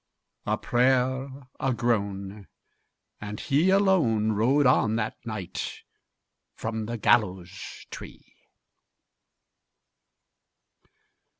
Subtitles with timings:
[0.47, 1.29] A prayer,
[1.59, 2.47] a groan,
[3.21, 5.83] and he alone Rode on that night
[6.55, 8.33] from the gallows tree.